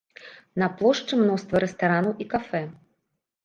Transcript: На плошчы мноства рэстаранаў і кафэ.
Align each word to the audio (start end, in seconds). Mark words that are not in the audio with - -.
На 0.61 0.69
плошчы 0.79 1.21
мноства 1.21 1.63
рэстаранаў 1.67 2.19
і 2.25 2.31
кафэ. 2.35 2.67